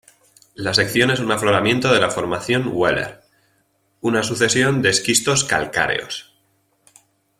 La 0.55 0.73
sección 0.73 1.11
es 1.11 1.19
un 1.19 1.31
afloramiento 1.31 1.93
de 1.93 1.99
la 1.99 2.09
Formación 2.09 2.71
Wheeler, 2.73 3.21
una 4.01 4.23
sucesión 4.23 4.81
de 4.81 4.89
esquistos 4.89 5.43
calcáreos. 5.43 6.33